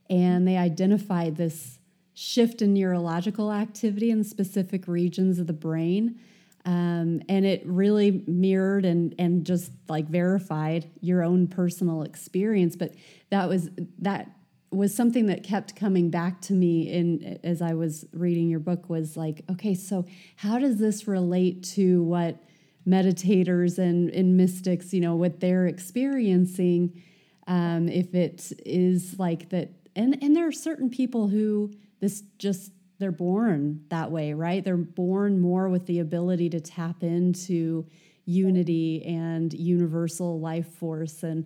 [0.09, 1.77] and they identified this
[2.13, 6.19] shift in neurological activity in specific regions of the brain.
[6.65, 12.75] Um, and it really mirrored and and just like verified your own personal experience.
[12.75, 12.93] But
[13.31, 13.69] that was
[13.99, 14.29] that
[14.71, 18.89] was something that kept coming back to me in as I was reading your book
[18.89, 20.05] was like, okay, so
[20.37, 22.41] how does this relate to what
[22.87, 27.01] meditators and, and mystics, you know, what they're experiencing?
[27.47, 32.71] Um, if it is like that and and there are certain people who this just
[33.01, 34.63] they're born that way right?
[34.63, 37.85] They're born more with the ability to tap into
[38.25, 41.23] unity and universal life force.
[41.23, 41.45] And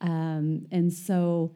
[0.00, 1.54] um, and so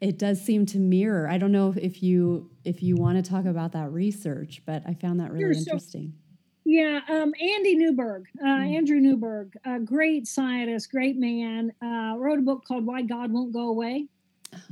[0.00, 1.28] it does seem to mirror.
[1.28, 4.94] I don't know if you if you want to talk about that research but i
[4.94, 6.12] found that really sure, interesting.
[6.12, 8.76] So, yeah um, andy newberg uh, mm.
[8.76, 13.52] andrew newberg a great scientist great man uh, wrote a book called why god won't
[13.52, 14.08] go away.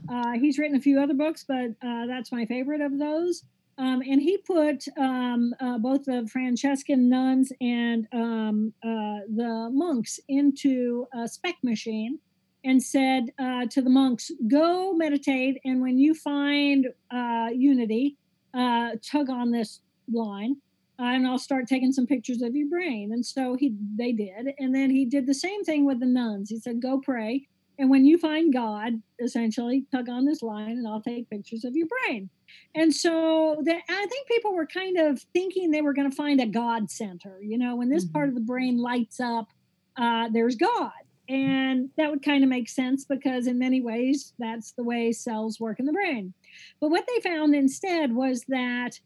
[0.08, 3.44] Uh, he's written a few other books, but uh, that's my favorite of those.
[3.78, 10.18] Um, and he put um, uh, both the Franciscan nuns and um, uh, the monks
[10.28, 12.18] into a SPECT machine
[12.64, 18.16] and said uh, to the monks, Go meditate, and when you find uh, unity,
[18.52, 19.80] tug on this
[20.12, 20.56] line.
[20.98, 23.12] and I'll start taking some pictures of your brain.
[23.12, 24.54] And so he, they did.
[24.58, 26.50] And then he did the same thing with the nuns.
[26.50, 27.46] He said, "Go pray."
[27.78, 31.76] And when you find God, essentially tug on this line and I'll take pictures of
[31.76, 32.28] your brain.
[32.74, 36.40] And so that I think people were kind of thinking they were going to find
[36.40, 37.40] a God center.
[37.40, 38.12] You know, when this mm-hmm.
[38.12, 39.48] part of the brain lights up,
[39.96, 40.90] uh, there's God.
[41.28, 45.60] And that would kind of make sense because, in many ways, that's the way cells
[45.60, 46.32] work in the brain.
[46.80, 48.98] But what they found instead was that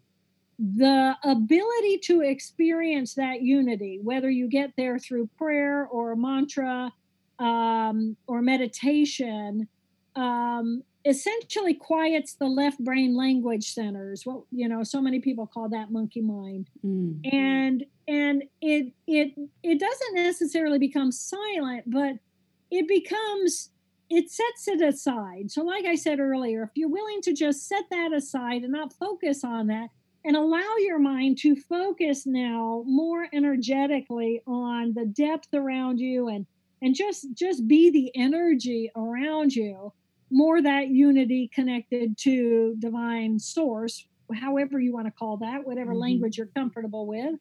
[0.58, 6.92] the ability to experience that unity, whether you get there through prayer or a mantra,
[7.42, 9.68] um, or meditation
[10.14, 15.68] um, essentially quiets the left brain language centers what you know so many people call
[15.68, 17.18] that monkey mind mm.
[17.32, 19.32] and and it it
[19.64, 22.14] it doesn't necessarily become silent but
[22.70, 23.70] it becomes
[24.10, 27.84] it sets it aside so like i said earlier if you're willing to just set
[27.90, 29.88] that aside and not focus on that
[30.24, 36.46] and allow your mind to focus now more energetically on the depth around you and
[36.82, 39.92] and just just be the energy around you.
[40.30, 46.00] More that unity connected to divine source however you want to call that whatever mm-hmm.
[46.00, 47.34] language you're comfortable with.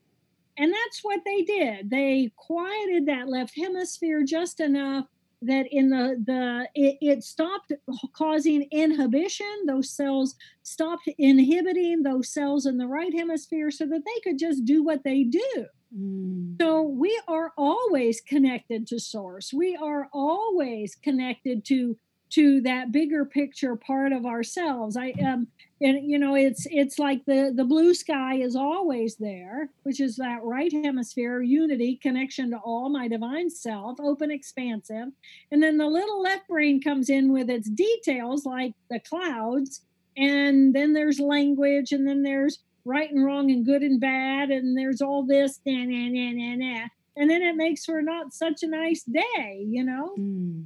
[0.58, 1.90] And that's what they did.
[1.90, 5.06] They quieted that left hemisphere just enough
[5.42, 7.72] that in the the it, it, stopped
[8.14, 14.22] causing inhibition those cells stopped inhibiting those cells in the right hemisphere so that they
[14.24, 15.66] could just do what they do
[15.98, 16.56] Mm.
[16.60, 19.52] So we are always connected to source.
[19.54, 21.98] We are always connected to
[22.32, 24.98] to that bigger picture part of ourselves.
[24.98, 25.48] I um
[25.82, 30.16] and you know it's it's like the the blue sky is always there which is
[30.16, 35.08] that right hemisphere unity connection to all my divine self open expansive
[35.52, 39.82] and then the little left brain comes in with its details like the clouds
[40.18, 44.78] and then there's language and then there's right and wrong and good and bad and
[44.78, 46.88] there's all this nah, nah, nah, nah, nah.
[47.18, 50.66] and then it makes for not such a nice day you know mm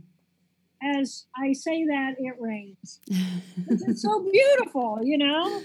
[0.86, 3.00] as I say that, it rains.
[3.70, 5.62] it's so beautiful, you know,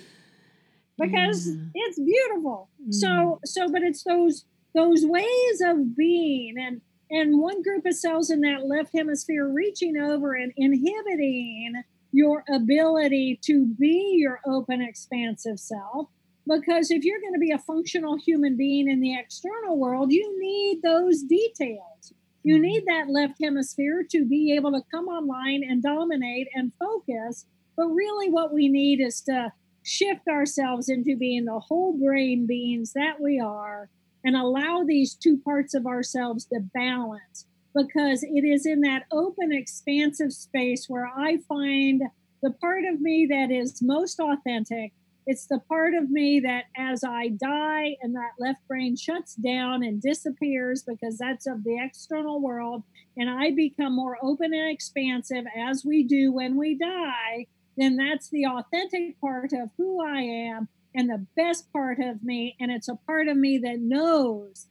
[0.99, 1.57] because yeah.
[1.75, 2.68] it's beautiful.
[2.89, 2.95] Mm.
[2.95, 4.45] So, so, but it's those
[4.75, 9.97] those ways of being, and and one group of cells in that left hemisphere reaching
[9.97, 16.09] over and inhibiting your ability to be your open, expansive self.
[16.47, 20.41] Because if you're going to be a functional human being in the external world, you
[20.41, 22.12] need those details.
[22.43, 22.62] You mm-hmm.
[22.62, 27.47] need that left hemisphere to be able to come online and dominate and focus.
[27.76, 32.93] But really, what we need is to shift ourselves into being the whole brain beings
[32.93, 33.88] that we are
[34.24, 39.53] and allow these two parts of ourselves to balance because it is in that open,
[39.53, 42.03] expansive space where I find
[42.43, 44.93] the part of me that is most authentic
[45.27, 49.83] it's the part of me that as I die and that left brain shuts down
[49.83, 52.83] and disappears because that's of the external world,
[53.16, 57.47] and I become more open and expansive as we do when we die,
[57.77, 62.57] then that's the authentic part of who I am and the best part of me.
[62.61, 64.66] And it's a part of me that knows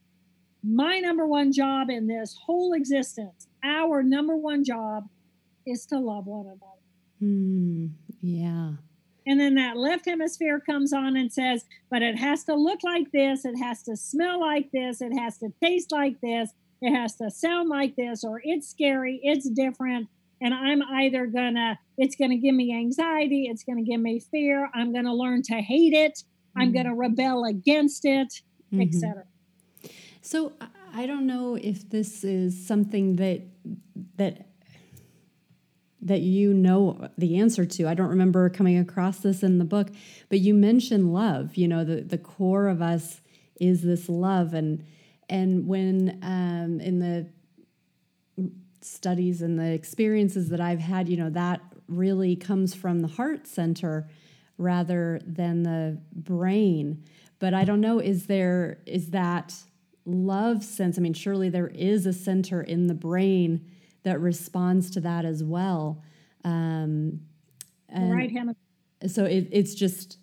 [0.62, 5.08] my number one job in this whole existence, our number one job
[5.66, 6.66] is to love one another.
[7.22, 7.90] Mm,
[8.20, 8.72] yeah.
[9.26, 13.10] And then that left hemisphere comes on and says, but it has to look like
[13.12, 16.50] this, it has to smell like this, it has to taste like this,
[16.80, 20.08] it has to sound like this, or it's scary, it's different.
[20.40, 24.92] And I'm either gonna, it's gonna give me anxiety, it's gonna give me fear, I'm
[24.92, 26.60] gonna learn to hate it, mm-hmm.
[26.62, 28.40] I'm gonna rebel against it,
[28.72, 28.80] mm-hmm.
[28.80, 29.24] etc.
[30.22, 30.52] So
[30.94, 33.42] I don't know if this is something that
[34.16, 34.49] that
[36.02, 37.88] that you know the answer to.
[37.88, 39.88] I don't remember coming across this in the book,
[40.28, 41.56] but you mentioned love.
[41.56, 43.20] You know, the, the core of us
[43.60, 44.54] is this love.
[44.54, 44.84] And
[45.28, 47.28] and when um, in the
[48.80, 53.46] studies and the experiences that I've had, you know, that really comes from the heart
[53.46, 54.08] center
[54.58, 57.04] rather than the brain.
[57.38, 59.54] But I don't know, is there is that
[60.04, 60.98] love sense?
[60.98, 63.66] I mean, surely there is a center in the brain
[64.02, 66.02] that responds to that as well.
[66.44, 67.20] Um,
[67.92, 69.08] right hemisphere.
[69.08, 70.18] So it, it's just.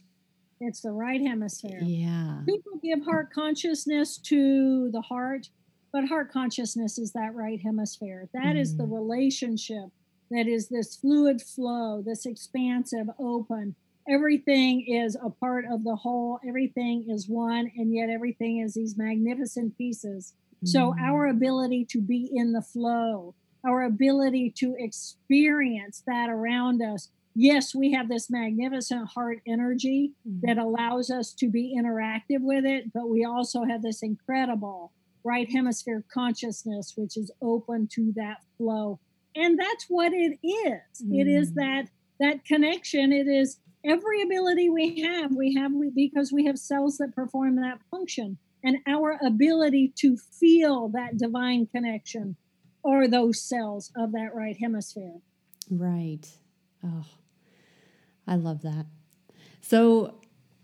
[0.60, 1.80] It's the right hemisphere.
[1.84, 2.42] Yeah.
[2.48, 5.50] People give heart consciousness to the heart,
[5.94, 8.28] but heart consciousness is that right hemisphere.
[8.34, 8.62] That mm.
[8.62, 8.94] is the mm-hmm.
[8.94, 9.90] relationship
[10.32, 13.76] that is this fluid flow, this expansive, open.
[14.10, 18.98] Everything is a part of the whole, everything is one, and yet everything is these
[18.98, 20.34] magnificent pieces.
[20.64, 20.68] Mm.
[20.70, 27.10] So, our ability to be in the flow, our ability to experience that around us.
[27.36, 30.46] Yes, we have this magnificent heart energy mm-hmm.
[30.48, 34.92] that allows us to be interactive with it, but we also have this incredible
[35.24, 39.00] right hemisphere consciousness, which is open to that flow.
[39.36, 41.04] And that's what it is.
[41.04, 41.14] Mm-hmm.
[41.14, 41.56] It is mm.
[41.56, 41.90] that
[42.20, 43.12] that connection.
[43.12, 47.56] It is every ability we have, we have we, because we have cells that perform
[47.58, 48.38] that function.
[48.64, 52.36] And our ability to feel that divine connection,
[52.88, 55.20] are those cells of that right hemisphere.
[55.70, 56.26] Right.
[56.84, 57.06] Oh,
[58.26, 58.86] I love that.
[59.62, 60.20] So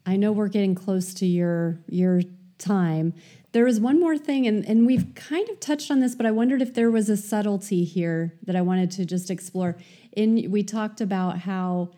[0.05, 2.21] I know we're getting close to your your
[2.57, 3.13] time.
[3.51, 6.31] There was one more thing, and, and we've kind of touched on this, but I
[6.31, 9.77] wondered if there was a subtlety here that I wanted to just explore.
[10.13, 11.91] In we talked about how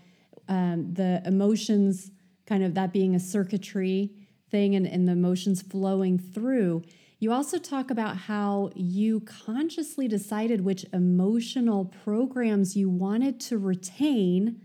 [0.47, 2.11] um, the emotions,
[2.45, 4.11] kind of that being a circuitry
[4.49, 6.83] thing, and, and the emotions flowing through.
[7.19, 14.61] You also talk about how you consciously decided which emotional programs you wanted to retain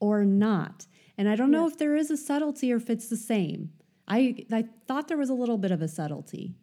[0.00, 0.86] or not.
[1.18, 3.70] And I don't know if there is a subtlety or if it's the same.
[4.08, 6.54] I, I thought there was a little bit of a subtlety.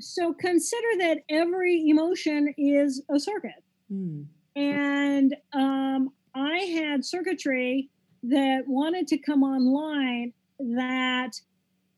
[0.00, 3.62] So consider that every emotion is a circuit.
[3.90, 4.22] Hmm.
[4.56, 7.90] And um, I had circuitry
[8.24, 11.30] that wanted to come online that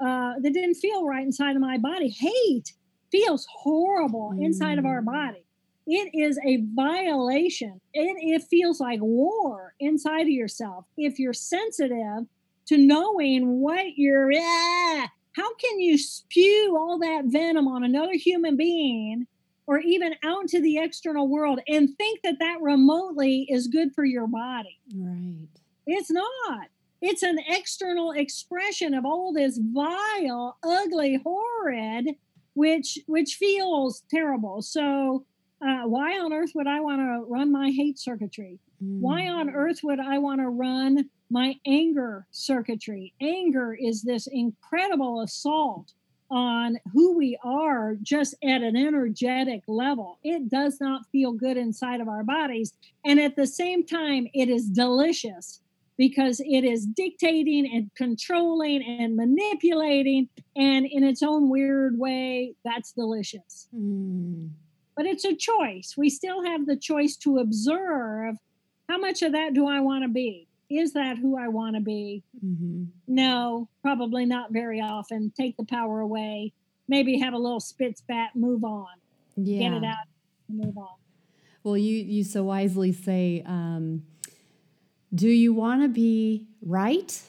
[0.01, 2.09] uh, that didn't feel right inside of my body.
[2.09, 2.73] Hate
[3.11, 4.45] feels horrible mm.
[4.45, 5.07] inside of our mm.
[5.07, 5.45] body.
[5.87, 7.81] It is a violation.
[7.93, 10.85] It, it feels like war inside of yourself.
[10.97, 12.27] If you're sensitive
[12.67, 18.57] to knowing what you're, ah, how can you spew all that venom on another human
[18.57, 19.27] being
[19.71, 24.05] or even out into the external world and think that that remotely is good for
[24.05, 24.81] your body.
[24.93, 25.47] Right.
[25.87, 26.67] It's not.
[27.01, 32.17] It's an external expression of all this vile, ugly, horrid,
[32.61, 34.61] which which feels terrible.
[34.61, 35.25] So
[35.67, 38.59] uh, why on earth would I want to run my hate circuitry?
[38.85, 39.01] Mm.
[39.01, 43.15] Why on earth would I want to run my anger circuitry?
[43.23, 45.95] Anger is this incredible assault
[46.31, 50.19] on who we are just at an energetic level.
[50.23, 52.75] It does not feel good inside of our bodies.
[53.07, 55.63] And at the same time, it is delicious
[56.01, 60.31] because it is dictating and controlling and manipulating.
[60.57, 63.69] And in its own weird way, that's delicious.
[63.77, 64.49] Mm.
[64.97, 65.97] But it's a choice.
[65.99, 68.37] We still have the choice to observe
[68.89, 70.49] how much of that do I want to be?
[70.71, 72.25] Is that who I want to be?
[72.43, 72.85] Mm-hmm.
[73.07, 75.31] No, probably not very often.
[75.39, 76.55] Take the power away.
[76.89, 78.87] Maybe have a little spit spat, move on.
[79.37, 79.69] Yeah.
[79.69, 80.07] Get it out,
[80.49, 80.97] move on.
[81.63, 84.05] Well, you you so wisely say, um,
[85.15, 87.21] do you want to be right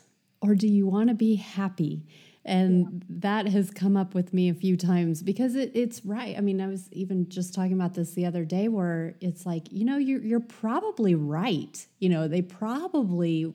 [0.41, 2.05] or do you want to be happy?
[2.43, 3.17] And yeah.
[3.19, 6.35] that has come up with me a few times because it, it's right.
[6.35, 9.71] I mean, I was even just talking about this the other day where it's like,
[9.71, 11.85] you know, you're, you're probably right.
[11.99, 13.53] You know, they probably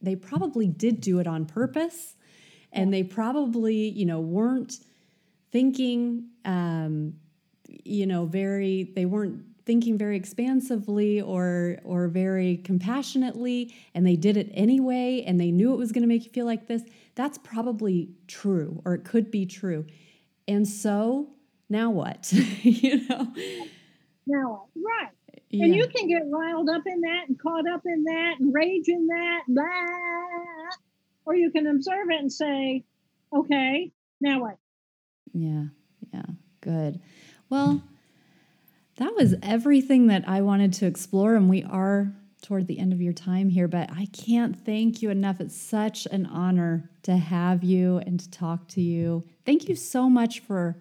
[0.00, 2.14] they probably did do it on purpose
[2.72, 4.76] and they probably, you know, weren't
[5.50, 7.14] thinking um,
[7.84, 14.34] you know, very they weren't thinking very expansively or or very compassionately and they did
[14.34, 16.82] it anyway and they knew it was going to make you feel like this
[17.14, 19.84] that's probably true or it could be true.
[20.48, 21.28] And so
[21.68, 22.32] now what?
[22.62, 23.34] You know?
[24.26, 25.12] Now right.
[25.50, 25.66] Yeah.
[25.66, 28.88] and you can get riled up in that and caught up in that and rage
[28.88, 30.70] in that blah.
[31.26, 32.84] Or you can observe it and say
[33.34, 34.56] okay now what?
[35.34, 35.64] Yeah
[36.14, 36.24] yeah
[36.62, 37.00] good.
[37.50, 37.82] Well
[38.98, 41.34] that was everything that I wanted to explore.
[41.34, 45.10] And we are toward the end of your time here, but I can't thank you
[45.10, 45.40] enough.
[45.40, 49.24] It's such an honor to have you and to talk to you.
[49.44, 50.80] Thank you so much for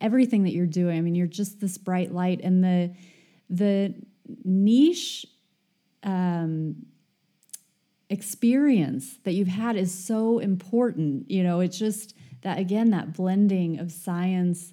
[0.00, 0.96] everything that you're doing.
[0.96, 2.94] I mean, you're just this bright light, and the
[3.50, 3.94] the
[4.44, 5.26] niche
[6.02, 6.86] um,
[8.08, 11.30] experience that you've had is so important.
[11.30, 14.72] You know, it's just that again that blending of science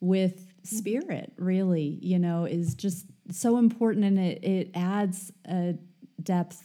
[0.00, 5.74] with spirit really you know is just so important and it, it adds a
[6.22, 6.64] depth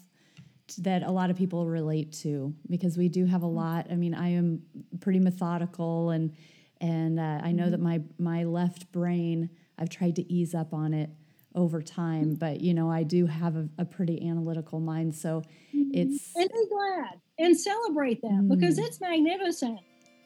[0.79, 3.55] that a lot of people relate to because we do have a mm-hmm.
[3.55, 4.61] lot i mean i am
[4.99, 6.33] pretty methodical and
[6.81, 8.01] and uh, i know that mm-hmm.
[8.19, 11.09] my my left brain i've tried to ease up on it
[11.55, 12.35] over time mm-hmm.
[12.35, 15.41] but you know i do have a, a pretty analytical mind so
[15.73, 18.49] it's and be glad and celebrate that mm.
[18.49, 19.79] because it's magnificent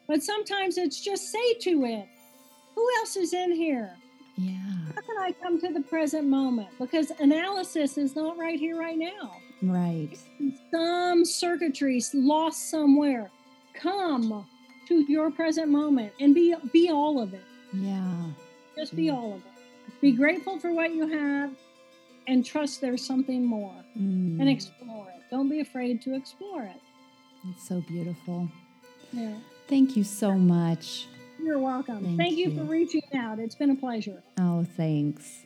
[0.07, 2.07] but sometimes it's just say to it
[2.75, 3.95] who else is in here?
[4.35, 4.55] Yeah.
[4.95, 6.69] How can I come to the present moment?
[6.79, 9.35] Because analysis is not right here, right now.
[9.61, 10.17] Right.
[10.71, 13.29] Some circuitries lost somewhere.
[13.73, 14.45] Come
[14.87, 17.43] to your present moment and be be all of it.
[17.73, 18.25] Yeah.
[18.75, 20.01] Just be all of it.
[20.01, 21.51] Be grateful for what you have
[22.27, 24.39] and trust there's something more mm.
[24.39, 25.21] and explore it.
[25.29, 26.81] Don't be afraid to explore it.
[27.49, 28.49] It's so beautiful.
[29.11, 29.35] Yeah.
[29.67, 31.07] Thank you so much.
[31.43, 32.03] You're welcome.
[32.03, 32.49] Thank, Thank you.
[32.49, 33.39] you for reaching out.
[33.39, 34.21] It's been a pleasure.
[34.39, 35.43] Oh, thanks.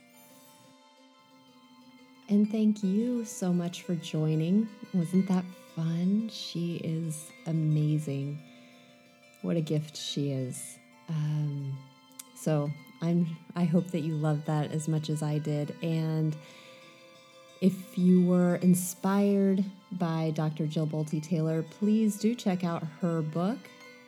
[2.28, 4.68] And thank you so much for joining.
[4.94, 6.30] Wasn't that fun?
[6.34, 8.40] She is amazing.
[9.42, 10.78] What a gift she is.
[11.10, 11.78] Um,
[12.36, 12.72] so
[13.02, 13.38] I'm.
[13.56, 15.76] I hope that you loved that as much as I did.
[15.84, 16.36] And
[17.62, 20.66] if you were inspired by Dr.
[20.66, 23.58] Jill Bolte Taylor, please do check out her book,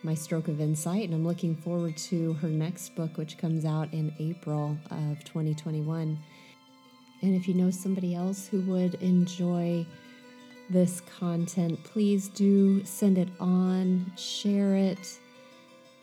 [0.03, 3.91] my stroke of insight, and I'm looking forward to her next book, which comes out
[3.93, 6.17] in April of 2021.
[7.21, 9.85] And if you know somebody else who would enjoy
[10.69, 15.19] this content, please do send it on, share it,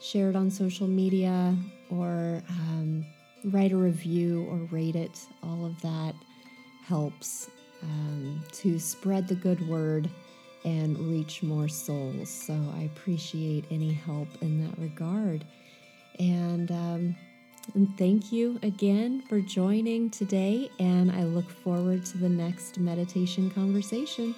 [0.00, 1.56] share it on social media,
[1.90, 3.04] or um,
[3.44, 5.20] write a review or rate it.
[5.42, 6.14] All of that
[6.86, 7.48] helps
[7.82, 10.08] um, to spread the good word
[10.64, 12.28] and reach more souls.
[12.28, 15.44] So I appreciate any help in that regard.
[16.18, 17.16] And, um,
[17.74, 20.70] and thank you again for joining today.
[20.78, 24.34] And I look forward to the next meditation conversation.